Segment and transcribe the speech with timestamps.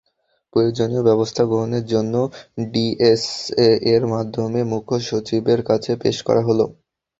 [0.53, 2.13] প্রয়োজনীয় ব্যবস্থা গ্রহণের জন্য
[2.67, 6.65] ডিএস-এর মাধ্যমে মুখ্য সচিবের কাছে পেশ করা হলো।